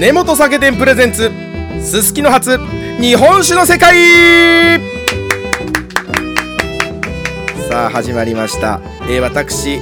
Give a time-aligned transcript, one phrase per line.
[0.00, 1.30] 根本酒店プレゼンツ
[1.82, 2.56] すすきの初
[3.02, 4.80] 日本酒の世界。
[7.68, 9.78] さあ始まりました、えー私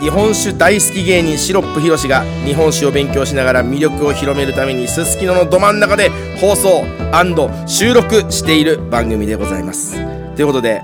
[0.00, 6.08] 日本酒大好き芸人シロップひろしが日本酒を勉強しながら魅力を広めるためにすすきののど真ん中で
[6.40, 6.86] 放送
[7.66, 9.96] 収録している番組でございます。
[10.34, 10.82] ということで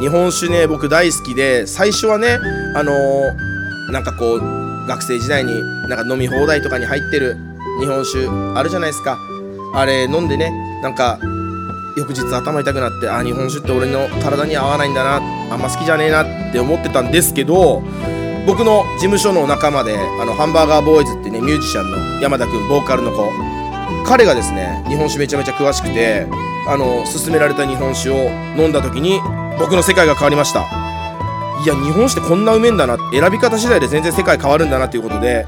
[0.00, 2.38] 日本酒ね僕大好きで最初はね
[2.76, 7.38] あのーなんかこう学生時代になんか飲み放題とかに入ってる
[7.80, 9.18] 日本酒あるじゃないですか。
[9.74, 10.50] あれ飲んでね
[10.82, 11.18] なんか
[11.96, 15.16] 翌日頭痛くなってあ日本酒って俺の体に合わないんだな
[15.52, 17.82] あんま好きじゃねえなって思ってたんですけど
[18.46, 23.30] 僕の事務所の仲間であのハンバーガーボーイズってねミュージシャンの山田君ボーカルの子
[24.06, 26.26] 彼がですね日本酒めちゃめちゃ詳しくて
[26.66, 29.20] あの勧められた日本酒を飲んだ時に
[29.58, 30.60] 僕の世界が変わりました。
[31.64, 35.44] いや日本酒ってこんなうめえんだな選び方次第で全然世界変わるんだなということで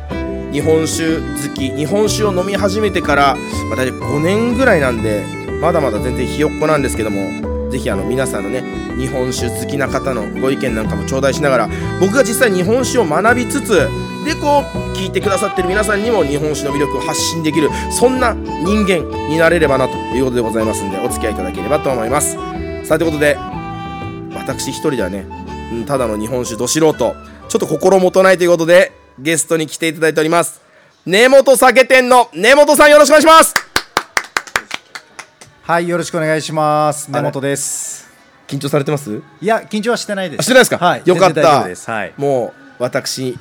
[0.52, 3.36] 日本酒好き日本酒を飲み始めてから、
[3.68, 5.24] まあ、大体5年ぐらいなんで
[5.60, 8.62] まだまだ全然ひよっこなんですけどもぜひあの皆さんのね
[8.98, 11.68] 日本酒好きな方のご意見なんかも頂戴しながら
[12.00, 13.88] 僕が実際日本酒を学びつつ
[14.24, 22.34] でこう聞いてくださってる皆さんにも日本酒の魅力を発信できるそんな人間になれればなということでございますんでお付き合いいただければと思います。
[22.84, 23.36] さあということで
[24.34, 25.26] 私一人ではね
[25.72, 30.60] うんただの日本酒ど素人ちょっと心もとないということでゲストに来ていただいております
[31.06, 33.54] 根本酒店の根本さんよろしくお願いします
[35.62, 37.08] はい、よろしくお願いします。
[37.12, 38.10] 根本です。
[38.48, 39.22] 緊張されてます？
[39.40, 40.40] いや、緊張はしてないです。
[40.40, 40.78] あしてないですか？
[40.78, 41.88] はい、よかった全然大丈夫です。
[41.88, 42.12] はい。
[42.16, 43.38] もう私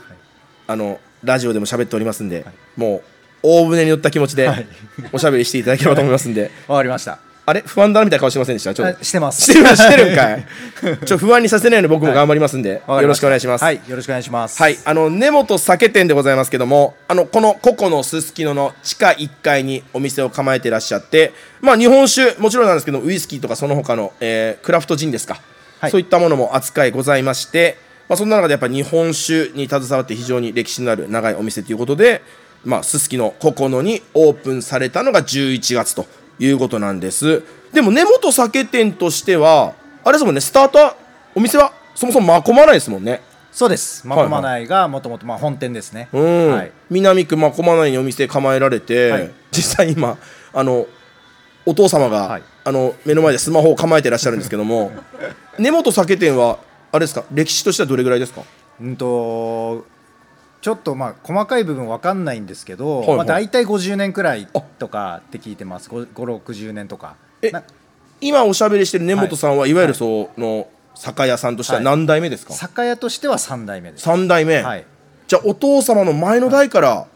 [0.67, 2.45] あのラジオでも喋っておりますんで、
[2.77, 3.03] もう
[3.41, 4.67] 大船に乗った気持ちではい
[5.11, 7.17] おしゃべりしていただければと思いますんで、 わかりました。
[7.50, 7.61] あれ？
[7.66, 8.73] 不安だなみたいな顔してませんでした？
[8.73, 9.00] ちょっと。
[9.00, 9.42] あしてます。
[9.42, 10.45] してるしてるんかい。
[10.81, 13.64] ちょっと不安にさせないように僕も頑張りますんで、よろしくお願いします。
[13.64, 14.61] はい、よろしくお願いします。
[14.61, 25.42] はい、あの根本酒店でございますけども、あのこのココのすすきのの地下1階にお店を構えていらっしゃって、まあ日本酒もちろんなんですけど、ウイスキーとかその他の、えークラフトジンですか、
[25.80, 25.92] はい。
[25.92, 27.77] そういったものも扱いございまして、
[28.08, 32.21] まあそんな中でやっぱ日本酒に携わって非常に歴史のある長いお店ということで、
[32.66, 36.05] まあすすきのココのにオープンされたのが11月と
[36.39, 37.44] いうことなんです。
[37.73, 39.73] でも根本酒店としては
[40.04, 40.95] あれですもんね、スタートは
[41.36, 43.22] お店はそもそもまこまないですもんね。
[43.52, 44.08] そうです。
[44.08, 46.08] まはいこまないがもともとまあ本店ですね。
[46.14, 46.72] うんはい。
[46.89, 50.17] 南区真駒内にお店構えられて、はい実際今
[50.54, 50.86] あの
[51.66, 54.92] お父様が、はいあの目の前でスマホを構えてらっしゃるんですけども
[55.58, 56.60] 根本酒店は
[56.92, 58.42] あれですか歴史としてはどれぐらいですか？
[58.82, 59.86] うんと。
[60.61, 63.17] ちょっとまあ細かい部分わかんないんですけど、はいはい。
[63.17, 64.47] まあ大体50年くらい
[64.77, 65.89] とかって聞いてます。
[65.89, 67.15] 5、60年とか。
[67.42, 67.64] えな
[68.21, 71.86] 今おしゃべりしてる根本さんは、い、わゆるその酒屋さんとしてははい。
[71.86, 74.03] 何代目ですか、酒屋としては3代目です。
[74.03, 74.86] 三代目、はい。
[75.27, 77.08] じゃあお父様の前の代から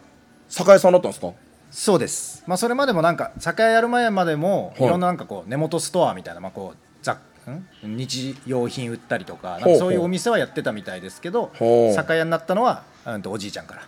[0.47, 1.33] 酒屋さんだったんですか？
[1.71, 4.85] そうです、まあ、それまでもなんか酒屋やる前までも、はい。
[4.85, 7.17] い、ろんななんかこう根元ストアみたいな、まあ、こう雑
[7.49, 7.67] ん？
[7.97, 11.51] 日用品売ったりとかそういうお店はやってたみたいですけど
[11.95, 13.87] 酒屋になったのは、うん、とおじいちゃんから。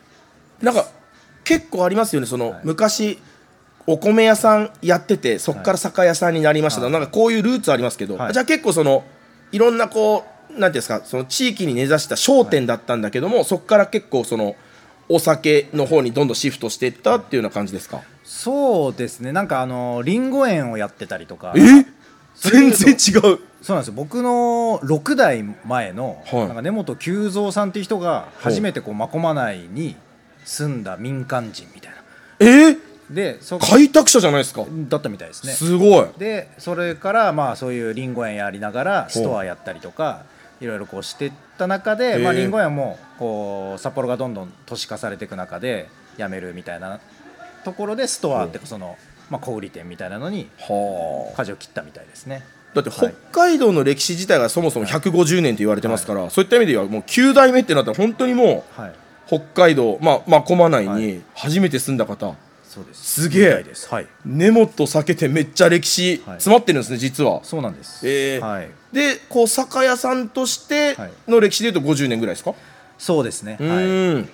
[0.61, 0.87] なんか
[1.43, 2.27] 結構ありますよね。
[2.27, 2.61] その、はい。
[2.63, 3.19] 昔
[3.87, 6.93] お米屋さんやっててそこから酒屋さんになりましたと、はい。
[6.93, 8.33] なんかこういうルーツありますけど、はい。
[8.33, 9.03] じゃあ結構その
[9.51, 14.55] いろんなこうなんていうんですかその地域に根ざした商店だったんだけども、そこから結構その
[15.09, 19.31] お酒の方にどんどんシフトしていったっていうような感じですか、そうですね。
[19.31, 21.53] なんかあのりんご園をやってたりとか。
[21.55, 21.59] え？
[22.35, 23.39] 全然違う。
[23.61, 23.93] そうなんですよ。
[23.95, 26.47] 僕の6代前の、はい。
[26.47, 29.95] なんか根本久蔵さんっていう人が初めてこう真駒内に
[30.43, 31.97] 住んだ民間人みたいな。
[32.39, 32.45] え？
[32.71, 32.79] ー、
[33.09, 35.53] でそ開拓者じゃないですか、だったみたいですね。
[35.53, 36.07] すごい。
[36.17, 40.25] でそれからまあそういうりんご園やりながらストアやったりとか
[40.61, 42.23] いろいろこうしていった中へで、え。
[42.23, 46.99] まあ、りんご園もこう札幌がどんどん都市化されていく中でやめるみたいな
[47.63, 48.95] ところでストアってその、
[49.29, 51.35] まあ、小売店みたいなのにはあ。
[51.37, 52.43] 舵を切ったみたいですね。
[52.73, 58.93] だって北海道の歴史自体がそもそも150年と言われてますから、そういった意味ではもう9代目ってなったら本当にもうはい、
[59.27, 62.35] 北海道、まあ、まあ、駒内はに初めて住んだ方、
[62.67, 63.21] そうです。
[63.21, 63.65] すげえ。
[63.89, 64.07] はい。
[64.25, 66.35] 根本酒店めっちゃ歴史はい。
[66.35, 67.39] 詰まってるんですね、実は。
[67.43, 68.45] そうなんです、えー。
[68.45, 71.11] はい、でこう酒屋さんとしてはい。
[71.29, 72.53] の歴史でいうと50年ぐらいですか、
[72.97, 73.81] そうですね、うは
[74.19, 74.27] い、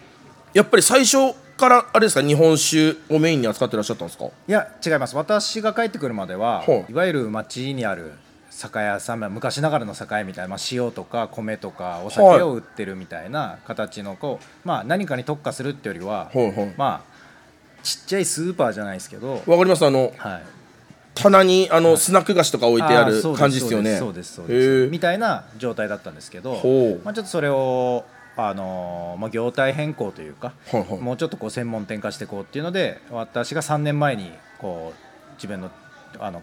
[0.53, 4.25] やっぱり最初からあれですか日本酒をメインに扱ってらっしゃったんですか？
[4.25, 5.15] いや違います。
[5.15, 8.11] 私が帰ってくるまでは、はいい、わゆる町にある
[8.49, 17.11] 酒屋さんまあ昔ながらの酒屋みたいな、まあ、塩とか米とかお酒を売ってるみたいな形のこう、まあ、何かに特化するってよりは、はいはいまあ
[17.83, 19.83] ちっちゃいスーパーじゃないですけど、わかります。
[19.83, 20.43] あのはい、
[21.15, 23.97] 棚にあのスナック菓子とか置いてある感じですよね。
[23.97, 24.67] そうですそうへです。
[24.87, 24.89] ー。
[24.91, 26.51] みたいな状態だったんですけど
[27.03, 28.05] まあ、ちょっとそれを
[28.49, 35.71] あのまあ、業態変更というか、はいはいもうちょっとこう専門店化していこうっていうので私が3年前にこう自分の
[36.19, 36.41] あの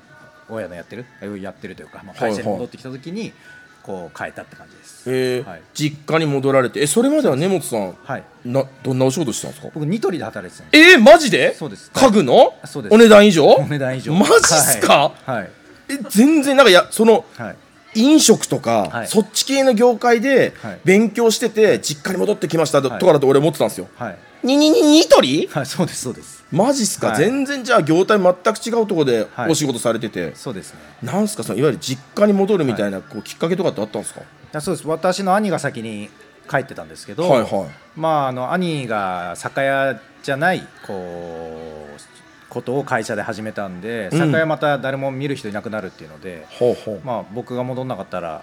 [0.49, 1.05] 親のやってる
[1.41, 3.33] やってるというか、まあ、会社に戻ってきた時に
[3.83, 5.11] こう変えたって感じです。
[5.11, 5.41] え。
[5.41, 5.62] ーはい。
[5.75, 9.71] 実家に戻られてえそれまでは根本さんはい、などんなお仕事してたんですか？
[9.75, 10.91] 僕ニトリで働いてたんです。
[10.93, 11.55] えー、マジで？
[11.55, 11.91] そうです。
[11.93, 12.55] 家具の？
[12.65, 12.94] そうです。
[12.94, 13.44] お値段以上？
[13.47, 14.15] お値段以上。
[14.15, 15.37] マジっすか、はい。
[15.39, 15.51] はい。
[15.91, 17.56] え全然なんかいやそのはい
[17.94, 19.08] 飲食とか、はい。
[19.08, 20.81] そっち系の業界ではい。
[20.85, 23.88] 勉強してて、実家に戻ってきましたとかだと俺思ってたんですよ。
[23.96, 24.19] はい。
[24.44, 26.44] にににニトリはいそうですそうです。
[26.52, 27.17] マジっすか、はい。
[27.17, 29.50] 全然じゃあ業態全く違うところではい。
[29.50, 30.81] お仕事されてて、そうですね。
[31.02, 34.23] なんすかそのいわゆる実家に戻るみたいな、こうきっかけとかってあったんですか？
[34.52, 34.88] あそうです。
[34.88, 36.08] 私の兄が先に
[36.49, 37.50] 帰ってたんですけど、はいはい。
[37.96, 41.99] まああの兄が酒屋じゃないこう
[42.58, 44.19] ことを会社で始めたんで、うん。
[44.19, 48.43] 酒屋また誰も見る人いなくなるっていうので、ほうほう、まあ僕が戻んなかったら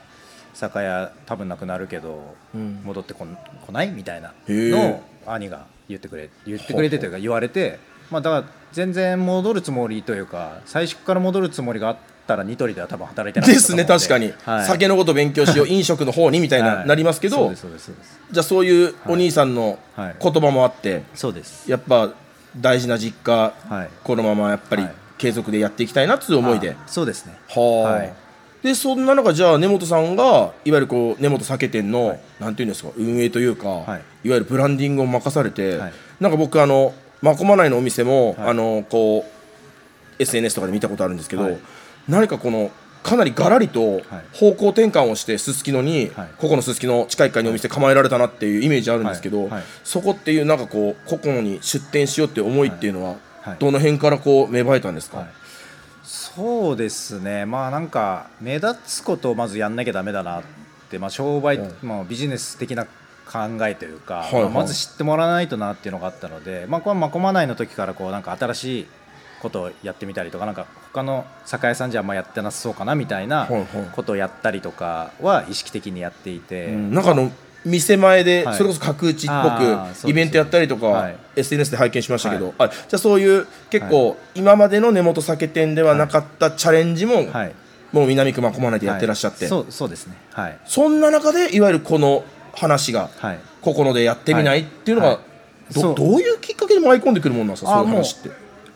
[0.54, 2.82] 酒屋多分なくなるけど、うん。
[2.84, 7.80] 戻ってこん来ないみたいなのを兄が言ってくれ言ってくれてというか言われて、
[8.10, 13.66] まあだから全然戻るつもりというか最初から戻るつもりがあったらニトリでは多分働いてなかったで。
[13.66, 14.66] すね確かに、はい。
[14.66, 16.88] 酒のこと勉強しよう飲食の方にみたいな、はい。
[16.88, 20.16] なりますけどじゃあそういうお兄さんのはい。
[20.22, 21.70] 言葉もあって、そうです。
[21.70, 22.14] やっぱ
[22.58, 23.90] 大事な実家、はい。
[24.04, 24.96] このままやっぱりはい。
[25.18, 27.38] 継続でやっていきたいなっていう思いで、あそうですね。
[27.48, 28.14] はい。
[28.66, 32.20] でそんな中じゃあ根本さんがいわゆるこう根本酒店の、はい。
[32.40, 34.28] なんていうんですか運営というか、はい。
[34.28, 35.94] い、わゆるブランディングを任されて、はい。
[36.20, 38.50] なんか僕あのまこま内のお店も、はい。
[38.50, 41.58] あのこう SNS とかで見たことあるんですけど、はい。
[42.08, 42.72] 何かこの
[43.06, 44.02] かなりがらりと
[44.34, 46.30] 方向転換をしてすすきのに、はい。
[46.40, 49.48] ここのすすきの地下1階にお店構えられたなっていうイメージあるんですけど、
[49.84, 53.58] そこっていうなんかこう個々に出店しようっていう思いっていうのは、はい。
[53.60, 55.28] どの辺からこう芽生えたんですか、はい。
[56.04, 57.46] そうですね。
[57.46, 60.44] まあなんか目立つことをまずやんなきゃダメだなっ
[60.90, 61.76] て、まあ、商売、うん。
[61.84, 62.90] まあ、ビジネス的な考
[63.68, 64.44] えというか、はいはい。
[64.46, 68.88] まあまず知ってもらわないとなっていうのがあったので、まあ、これはまこまないの時からこうなんか新しい
[69.42, 73.48] ことをやってみたりとかなんか他の酒屋さんじゃあんまやってなさそうかなみたいな
[73.92, 76.94] ことをやったりとかは意識的にやっていて、うん。
[76.94, 77.32] なんかあの
[77.66, 78.58] 店前ではい。
[78.58, 81.18] それこそ角打ちっぽくイベントやったりとか、はい。
[81.36, 82.56] SNS で拝見しましたけど、はい。
[82.60, 87.56] あじゃあそういう結構今までの根本酒店ではなかったチャレンジも、はい。
[87.92, 89.50] もう南区真駒内でやってらっしゃって、はい。
[89.50, 90.16] そうそうですね。
[90.32, 90.60] はい。
[90.66, 92.24] そんな中でいわゆるこの
[92.54, 93.40] 話がはい。
[93.62, 95.20] ここのでやってみない、はいっていうのが、
[95.74, 97.80] どどういうきっかけで舞い込んでくるもんなんですか？
[97.80, 98.30] あそういう話って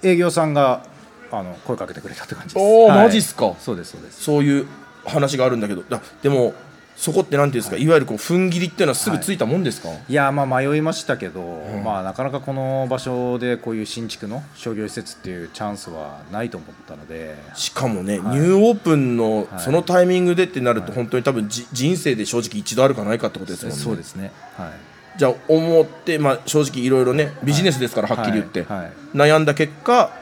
[0.04, 0.84] 営業さんが
[1.32, 2.64] あの声かけてくれたって感じです。
[2.64, 3.06] おーはい。
[3.06, 3.56] マジっすか？
[3.60, 4.24] そうですそうです。
[4.24, 4.66] そういう
[5.06, 6.54] 話があるんだけどだでも
[6.96, 11.82] そこってなんていうんですか、い、わゆるこう踏ん切りっていうのはすぐついたもんですか、いやまあ迷いましたけど、ん。
[11.82, 17.38] まあなかなかこの場所でこういう新築の商業施設っていうチャンスはないと思ったので。
[17.56, 18.40] しかもね、はい。
[18.40, 20.96] ニューオープンのはいそのタイミングでってなると、はい。
[20.96, 23.82] 本当に多分じ人生で正直一度あるかないかってことですもんね。
[23.82, 24.34] そうですね。
[24.58, 24.72] はい
[25.20, 28.80] じゃあ思って、まあ、正直いろいろねビジネスですからはっきり言って、はい。
[28.80, 28.92] はい。
[29.14, 30.14] 悩んだ結果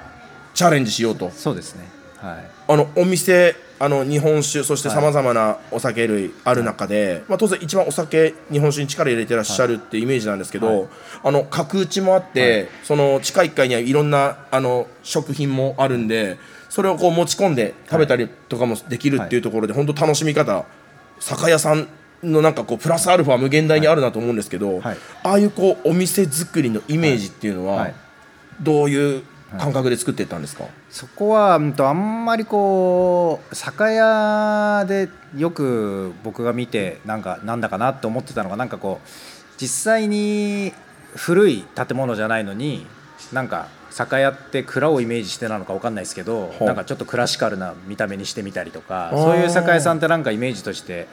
[0.55, 1.29] チャレンジしようと。
[1.29, 1.87] そうですね。
[2.17, 2.49] はい。
[2.67, 4.97] あのお店あの日本酒そしてはい。
[4.97, 10.89] さまざまなお酒類ある中で、まあ、当然一番お酒日本酒に力入れてらっしゃるってイメージなんですけど、はい。
[11.25, 16.39] あの角打ちもあって、その地下1階にはいろんなあの食品もあるんで
[16.69, 20.65] それをこう持ち込んで食べたりとかもできるっていうところで、本当楽しみ方
[21.19, 21.87] 酒屋さん
[22.23, 24.97] のなんかこうプラスアルファ無限大にあるなと思うんですけど、はい。
[25.23, 27.93] ああいうこうお店作りのイメージっていうのは、はい。
[28.61, 29.23] どういう
[29.57, 39.07] 感覚で作ってたんですか、そこは、うんと、あんまりこう酒屋でよく僕が見てなんかなんだかなって思ってたのがなんかこう
[39.61, 40.73] 実際に
[41.15, 42.85] 古い建物じゃないのに
[43.31, 51.07] なんか酒屋って蔵をイメージしてなのか分かんないですけどなんかちょっとクラシカルな見た目にしてみたりとかそういう酒屋さんってなんかイメージとして、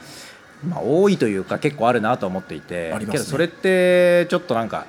[0.68, 3.06] まあ、多いというか結構あるなと思っていて、ね。
[3.06, 4.86] けどそれってちょっとなんか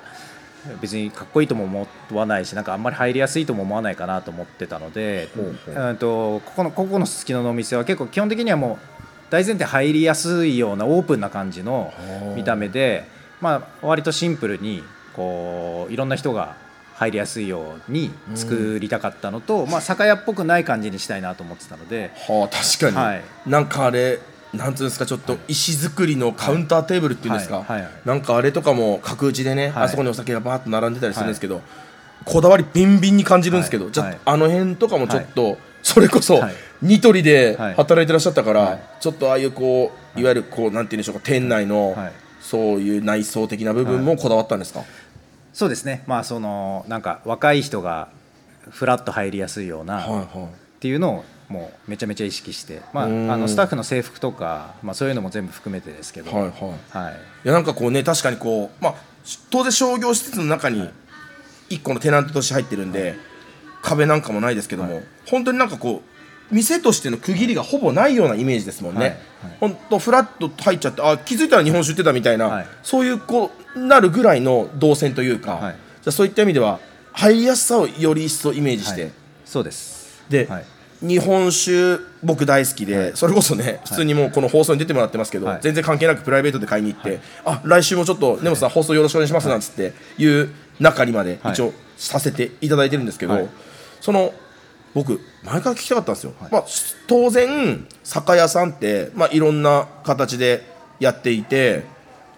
[0.80, 5.42] 別にかっこいいとも思わないしなんかあんまり入りやすいとも思わないかなと思ってたので、ほ
[5.72, 8.96] うんとここのここのすすきののお店は結構基本的にはもう
[9.30, 11.92] 大前提入りやすいようなオープンな感じの
[12.36, 13.04] 見た目で、
[13.40, 14.82] まあ、割とシンプルに
[15.14, 16.56] こういろんな人が
[16.94, 23.24] 入りやすいように作りたかったのと、まあ、酒屋っぽくない感じにしたいなと思ってたので、はあ確かに、はい。
[23.46, 24.18] なんかあれ
[24.54, 27.64] なんつうんですかちょっと石造りのカウンターテーブルっていうんですか、
[28.04, 29.84] なんかあれとかも角打ちでね、はい。
[29.84, 31.62] あそこにお酒がバーッと並んでたりするんですけど、
[32.24, 36.54] こだわりビンビンに感じるんですけど、じゃあ、の辺とかもちょっと、それこそ、はい。
[36.82, 37.74] ニトリではい。
[37.74, 38.80] 働いてらっしゃったから、はい。
[39.00, 40.22] ちょっとああいうこうい。
[40.22, 42.12] わゆるこうなんて言うんでしょうか店内の、はい。
[42.46, 44.84] そういう内装的な部分もこだわったんですか、
[45.52, 48.08] そうですね、まあ、そのなんか若い人が
[48.70, 50.44] フラッと入りやすいような、はいはい。
[50.44, 50.48] っ
[50.78, 53.26] ていうのをもうめちゃめちゃ意識して、まあ、あうん。
[53.26, 56.52] のスタッフの制服とか、まあ、そういうのも全部含めてですけど、はいはい。
[56.90, 57.12] はい。
[57.44, 60.88] いやなんかこうね確かにこうまあし当然商業施設の中に
[61.68, 63.16] 一個のテナントとして入ってるんで、
[63.82, 66.02] 壁なんかもないですけども、本当になんかこ
[66.50, 69.16] う店としての区切りがほぼないようなイメージですもんね、はいはい。
[69.60, 72.66] 本当フラッと入っちゃってあ気づいたら日本酒売ってたみたいな、はい。
[72.82, 75.72] そういうこうなるぐらいの動線というか、はい。
[75.74, 76.80] じゃあそういった意味では
[77.12, 79.12] 入りやすさをより一層イメージして、はい。
[79.44, 80.22] そうです。
[80.28, 80.64] で、はい
[81.06, 85.60] 日本酒僕大好きで、それこそね普通にもうこの放送に出てもらってますけど、はい。
[85.62, 93.48] 全然関係なくプライベートで買いに行って、あ来週もちょっと根本さん放送よろしくお願いしますなんつっていう中にまではい一応させていただいてるんですけど、はい。
[94.00, 94.32] その
[94.94, 96.64] 僕前から聞きたかったんですよ、まあ、
[97.06, 100.62] 当然酒屋さんって、まあ、いろんな形で
[101.00, 101.84] やっていて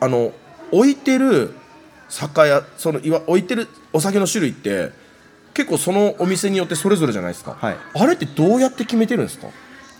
[0.01, 0.33] あの
[0.73, 1.55] 置いてる
[2.09, 4.91] 酒屋そのいわ置いてるお酒の種類って
[5.59, 7.77] 結構そのお店によってそれぞれじゃないですか、はい。
[7.95, 9.49] あれってどうやって決めてるんですか？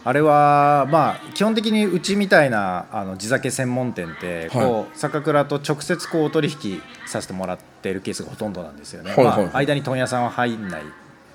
[0.05, 4.67] あれはまあ基本的にうちみたいなあの地酒専門店ってはい。
[4.67, 10.83] こう酒蔵と直接こうお取引させてもらっているケースがほとんどなんですよね、はいはいまあ、間に問屋さんは入んない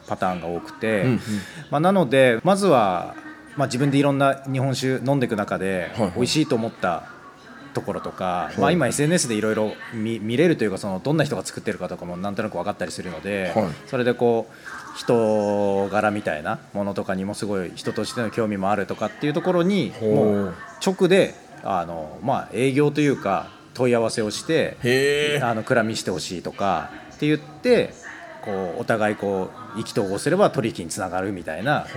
[0.07, 1.19] パターンが多くて、うんうん。
[1.69, 3.15] まあ、なのでまずは、
[3.57, 7.03] まあ、自分でいろんな日本酒飲んでいく中で美味しいと思った
[7.73, 8.59] ところとか、い。
[8.59, 13.65] まあ、今 SNS でいろいろ見見れるというかそのどんな人が作ってるかとかもなんとなく分かったりするので、はい。
[13.87, 20.53] それでこう人柄みたいなものとかにもすごい人としての興味もあるとかっていうところにもう
[20.85, 27.93] 直であの、まあ、営業というか問い合わせをしてあのくらみしてほしいとかって言って
[28.43, 31.87] こうお互いこう意気投合すれば取引につながるみたいな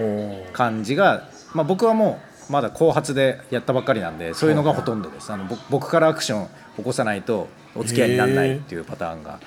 [0.53, 5.33] 感じが、まあ、僕はもうまだ後発でやったばっかりなんでそういうのがほとんどです。
[5.33, 9.41] あの僕僕からアクション起こさないとお付き合いにならないっていうパターンが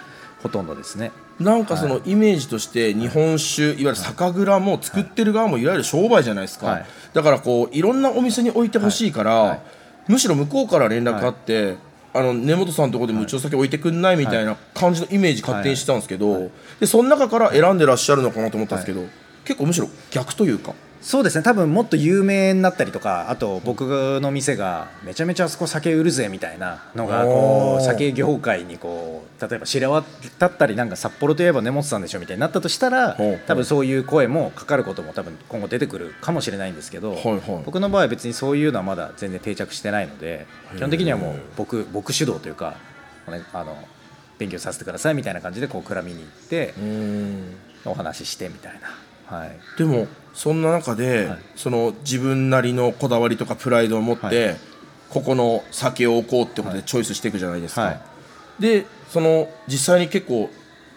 [0.44, 1.12] ほとんどですね。
[1.40, 3.68] なんかそのイメージとして日本酒い。
[3.68, 5.66] わゆる酒蔵も作ってる側もい。
[5.66, 6.86] わゆる商売じゃないですか、はい。
[7.14, 9.50] だからこういろんなお店に置いてほしいから、はい。
[9.50, 9.62] はい。
[10.10, 11.78] むしろ向こうから連絡あって、
[12.14, 19.06] あの根本さんのところでもうちの酒置いてくんないみたいな感じのイメージ勝手にしてたんですけど、でその中から選んでらっしゃるのかなと思ったんですけど、
[19.46, 21.44] 結構むしろ逆というかそうですね。
[21.44, 37.42] 多分もっと有名になったりとかあと僕の店がめちゃめちゃあそこ酒売るぜみたいなのがこう酒業界にこう例えば知れ渡ったりなんか札幌といえば根本さんでしょみたいになったとしたら多分そういう声もかかることも多分今後出てくるかもしれないんですけど、はいはい。
[37.66, 42.76] 僕の場合は別にそういうのはまだ全然定着してないので基本的にはもう僕僕主導というか、
[43.30, 43.78] ね、あの
[44.38, 46.74] 勉強させてくださいみたいな感じでこう蔵見に行って
[47.86, 49.38] お話ししてみたいな。
[49.38, 49.52] はい。
[49.78, 51.40] でもそんな中で、はい。
[51.56, 54.56] その自分なりのこだわりとかプライドを持って、は
[55.10, 58.02] ここの酒を置こうってことでチョイスしていくじゃないですか、はい。
[58.60, 60.50] でその実際に結構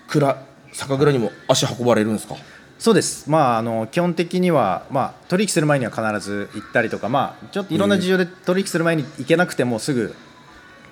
[0.07, 0.37] 蔵
[0.73, 2.37] 酒蔵にも足運ばれるんですか？
[2.79, 10.15] そうです、まあ、あの基本的には、まあ、取引する前には必ず行ったりとか、まあ、ちょっといろんな事情で取引する前に行けなくてもすぐ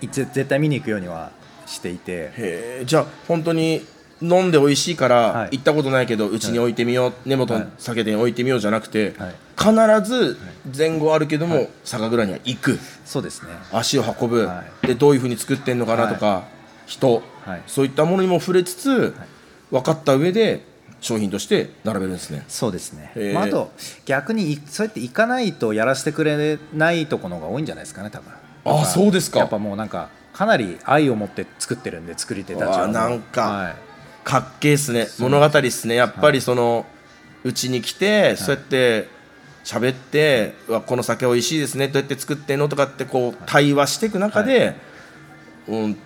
[0.00, 1.32] 絶対見に行くようには
[1.66, 2.84] していて。
[2.86, 3.84] じゃあ本当に
[4.22, 5.58] 飲んで美味しいから、はい。
[5.58, 9.34] 行ったことないけどうちに置いてみよう、根本はい酒店置いてみようじゃなくて、はい。
[9.58, 10.38] 必ず
[10.76, 12.78] 前後あるけども、酒蔵には行く。
[13.04, 13.48] そうですね。
[13.72, 16.44] 足を運ぶ、はでどういうふうに作ってんのかなとか、
[16.86, 17.62] 人、はい。
[17.66, 19.14] そういったものにも触れつつ、
[19.70, 20.64] 分かった上で
[21.00, 22.44] 商品として並べるんですね。
[22.48, 23.12] そうですね。
[23.14, 23.34] へ、ー。
[23.34, 23.72] まあ、あと
[24.04, 28.32] 逆にいそうやって行かないとやらせてくれないところが多いんじゃないですかね多分。
[28.64, 29.38] あそうですか。
[29.38, 33.89] やっぱもうなんかかなり愛を持って作ってるんで作り手たちはなんかはい
[34.30, 35.08] かっけえっすね。
[35.18, 35.94] 物語っすね。
[35.94, 36.86] やっぱりその
[37.42, 39.08] うちに来て、そうやって
[39.64, 41.88] 喋ってうわこの酒美味しいですね。
[41.88, 42.68] どうやって作ってんの？
[42.68, 44.76] とかってこう対話していく中で、
[45.68, 45.96] うん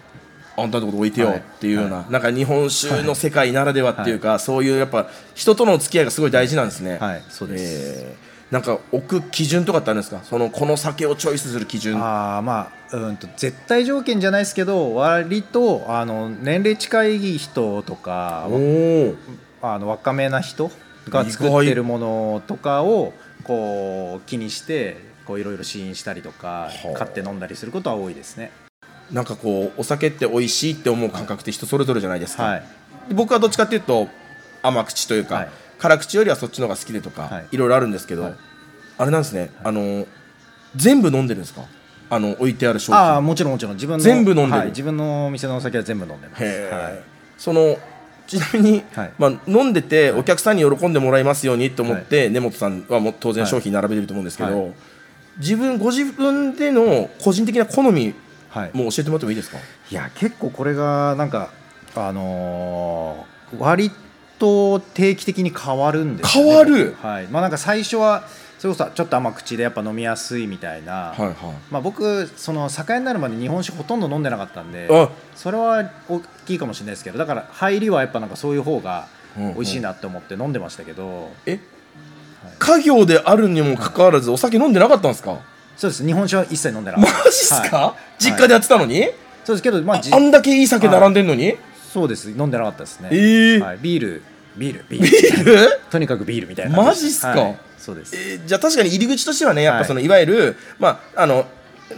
[0.57, 1.39] あんたのところ置いてよはい。
[1.39, 6.99] っていうような、なんか日本酒の世界ならではっていうか、そういうやっぱ人とのお付き合いがすごい大事なんですね。
[6.99, 7.23] はい。
[7.29, 8.05] そうです。
[8.07, 10.21] えーなんか置く基準とかってあるんですか？
[10.23, 11.97] そのこの酒をチョイスする基準。
[11.97, 18.47] あーまあうんと絶対条件じゃないですけど割とあの年齢近い人とか
[19.63, 20.71] あの若めな人
[21.09, 26.99] が作ってるものとかをこう気にしてこういろいろ試飲したりとかはあ。
[26.99, 28.53] 買って飲んだりすることは多いですね。
[29.11, 32.63] なんかこうお酒って美味しいって思う感覚って人それぞれじゃないですか、はい。
[33.09, 34.09] で僕はどっちかっていうと
[34.63, 35.49] 甘口というか、はい
[35.79, 37.47] 辛口よりはそっちの方が好きでとか、はい。
[37.53, 38.35] い、ろいろあるんですけど、はい。
[38.99, 40.07] あれなんですね、あの
[40.77, 41.63] 全部飲んでるんですか？
[42.11, 43.01] あの置いてある商品。
[43.01, 43.75] ああもちろんもちろん。
[43.75, 44.59] 自分の全部飲んでる。
[44.59, 44.69] はい。
[44.69, 46.45] 自分のお店のお酒は全部飲んでます。
[46.45, 46.83] へー。
[46.85, 47.03] はい。
[47.37, 47.77] その
[48.27, 49.13] ちなみに、はい。
[49.19, 54.73] まあ、飲んでてお客さんに喜んでもらいますようにと思って、根本さんはもう当然商品並べてると思うんですけど、は
[55.39, 58.15] 自分ご自分での個人的な好み
[58.49, 58.71] はい。
[58.73, 59.59] も教えてもらってもいいですか？
[59.91, 61.51] いや結構これがなんか
[61.97, 63.91] あのー割
[64.39, 66.97] と定期的に変わるんです変わる？
[67.01, 67.27] はい。
[67.29, 68.27] まあ、なんか最初は
[68.59, 71.35] それこそちょっと甘口でやっぱ飲みやすいみたいな、はいはい。
[71.71, 79.55] まあ、僕その酒屋になるまで日本酒ほとんど飲んでなかったんであそれは大きいかもしれないですけどだから入りはやっぱなんかそういう方がうんうん。
[79.55, 81.59] 美味しいなって思って飲んでましたけど、え？
[82.59, 85.41] 家業であるにもかかわらずお酒飲んでなかったんですか？
[85.77, 86.07] そうです。
[86.07, 87.23] 日本酒は一切飲んでなかマった。
[87.25, 88.23] ジっすか、はい。
[88.23, 89.03] 実家でやってたのに、
[89.45, 91.57] そうですけどまあじあんだけいい酒並んでんのに、
[91.95, 92.31] そうです。
[92.31, 93.61] 飲んでなかったですね、えー。
[93.61, 94.23] はい、ビール。
[94.57, 94.85] ビール。
[94.89, 95.09] ビービ
[95.45, 95.81] ルール？
[95.91, 97.29] とにかくビールみたいなマジっすか？
[97.29, 97.59] はい。
[97.79, 98.17] そうです。
[98.17, 99.87] えーじゃあ確かに入り口としてはねやっぱはい。
[99.87, 101.47] そのいわゆる、まああの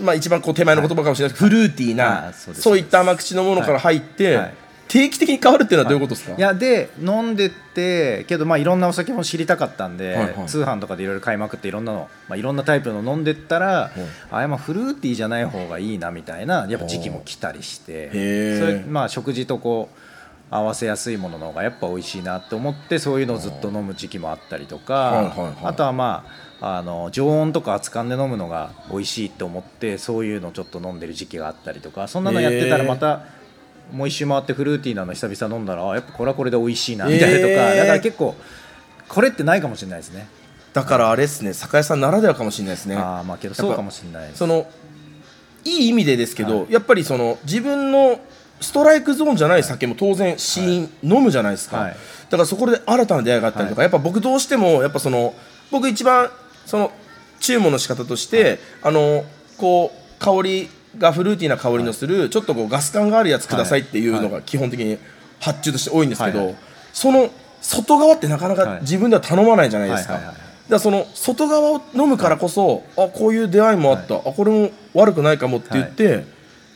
[0.01, 4.55] まあ、一番こう手前の言葉かもしれないですけど、フルーティーな、あそういった甘口のものから入って、はいはい
[4.89, 10.47] 定期的に変わるっていうのはどういうことですか、いやで飲んでてけどまあいろんなお酒も知りたかったんで、はいはい。
[10.47, 13.91] 通販とかでいろいろ買いまくっていろんなの、まあ、いろんなタイプの飲んでったら、
[14.31, 18.11] あやっぱフルーティーじゃない方がいいなみたいなやっぱ時期も来たりして
[18.59, 19.99] それまあ食事とこう
[20.51, 25.57] 合わせやすいものの方がやっぱ美味しいなって思ってそういうのをずっと飲む時期もあったりとか、はいはいはい。
[25.65, 26.25] あとはま
[26.61, 33.27] ああの常温とか熱燗で飲むのが美味しいって思ってそういうのちょっと飲んでる時期があったりとかそんなのやってたらまた
[33.93, 38.35] もう一周回ってフルーティーなの久々飲んだらあやっぱこれはこれで美味しいなみたいなとか、えーだから結構
[39.09, 40.29] これってないかもしれないですね。
[40.73, 42.97] だからあれですね酒屋さんならではかもしれないですね。
[42.97, 44.67] ああまあけどそうかもしれないその
[45.65, 48.21] いい意味でですけど、はやっぱりその自分の
[48.61, 51.97] ストライクゾーンじゃない酒も当然試飲、飲むじゃないですか、はい。
[52.31, 55.35] だからそこで新たな出会いがあったりとか、やっぱ僕どうしてもやっぱその
[55.71, 56.31] 僕一番
[56.65, 56.93] その
[57.41, 59.25] 注文の仕方として、あの
[59.59, 64.99] こう香りがフルーティーな香りのする、ちょっとこうガス感があるやつくださいっていうのが基本的に
[65.41, 66.47] 発注として多いんですけど、はい。
[66.49, 66.57] はい
[66.93, 68.65] その外側ってなかなはい。
[68.77, 70.15] か自分では頼まないじゃないですか。
[70.15, 70.37] はいはいはい。
[70.39, 76.25] はいだからその外側を飲むからこそ、あこういう出会いもあった、あこれも悪くないかもって言って、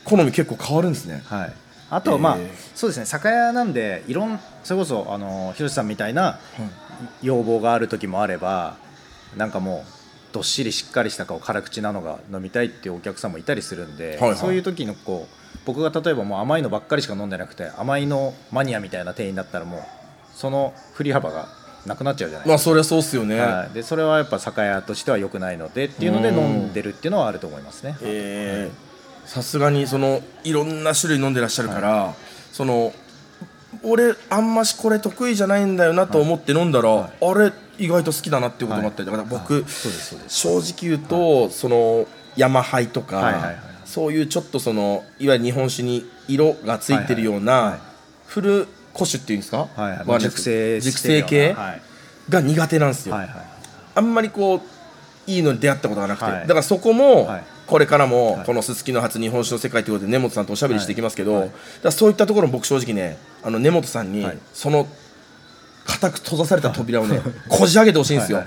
[0.05, 1.21] 好み結構変わるんですね。
[1.25, 1.53] はい。
[1.89, 2.49] あとはまあ、えー。
[2.73, 3.05] そうですね。
[3.05, 6.39] 酒屋なんでいろんそれこそあの広瀬さんみたいな
[7.21, 8.77] 要望がある時もあれば
[9.35, 10.00] なんかもう
[10.31, 15.35] どっしりしっかりした顔辛口なのが飲みたいっていうお客さんもいたりするんで、はいはいそういう時のこう
[15.65, 19.81] 僕が例えばもう甘いのばっかりしか飲んでなくて甘いのマニアみたいな店員だったらもう
[20.33, 21.49] その振り幅が
[21.85, 23.37] なくなっちゃうじゃないですまあそりゃそうっすよね。
[23.37, 27.97] か、はい、でそれはやっぱ酒屋としては良くないのでっていうのでうん飲んでるっていうのはあると思いますね。
[28.01, 28.91] えー
[29.25, 32.15] さすがにそのいろんな種類飲んでらっしゃるから、
[32.51, 32.91] その
[33.83, 39.03] 俺あんましこれ得意じゃないんだよなと思って飲んだら、あれ意外と好きだなっていうこともあった。
[39.03, 39.65] りだから僕、
[40.27, 47.79] 正直言うと、その山ハイとか、はいはいはいそういうちょっとそのいわゆる日本酒に色がついてるようはいはいな
[48.25, 50.21] フル古酒っていうんですか、はいはい。
[50.21, 51.55] 熟成熟成系
[52.29, 53.35] が苦手なんですよ、はいはい。
[53.95, 54.61] あんまりこう
[55.27, 56.41] いいのに出会ったことがなくて、はい。
[56.41, 57.43] だからそこも、はい。
[57.67, 58.45] これからも、はい。
[58.45, 61.41] このすすきの初日本酒の世界ということで根本さんとおしゃべりしていきますけど、はい。
[61.43, 61.51] はい
[61.83, 64.37] だそういったところも僕正直ねあの根本さんに、はい。
[64.53, 64.87] その
[65.85, 68.43] 固く閉ざされた扉をねこじ開けてほしいんですよ。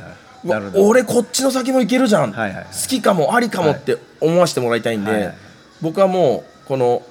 [0.77, 2.65] 俺こっちの先もいけるじゃん、はいはいはい。
[2.67, 5.35] 好きかもありかもって思わせてもらいたいんで、はいはい。
[5.81, 7.03] 僕はもうこの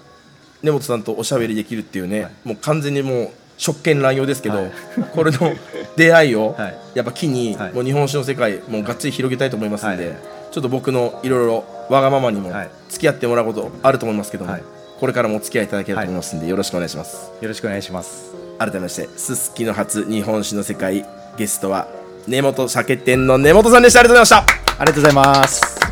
[0.62, 2.32] 根本さんとおしゃべりできるっていうね、はい。
[2.44, 3.30] もう完全にもう
[3.64, 4.72] 職権乱用ですけど、はい。
[5.14, 5.54] これの
[5.96, 6.78] 出会いをはい。
[6.96, 7.74] やっぱ機に、はい。
[7.74, 10.18] もう日本酒の世界もうがっつり広げたいと思いますんで、はい。
[10.52, 12.70] ちょっと僕のいろいろわがままにもはい。
[12.90, 14.64] 付き合ってもらうことあると思いますけども、はい。
[15.00, 17.32] これからもお付き合いいただければと思いますんで、よろしくお願いします。
[17.40, 18.34] よろしくお願いします。
[18.60, 21.06] 改めましてすすきの初日本酒の世界
[21.38, 21.88] ゲストは
[22.28, 24.02] 根本酒店の根本さんでした。
[24.02, 25.83] ありがとうございましたありがとうございます。